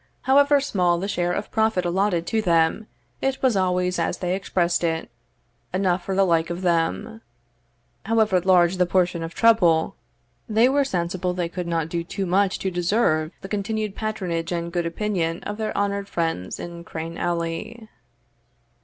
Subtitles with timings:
[0.21, 2.87] However small the share of profit allotted to them,
[3.21, 5.11] it was always, as they expressed it,
[5.75, 7.21] "enough for the like of them;"
[8.07, 9.95] however large the portion of trouble,
[10.49, 14.73] "they were sensible they could not do too much to deserve the continued patronage and
[14.73, 17.87] good opinion of their honoured friends in Crane Alley."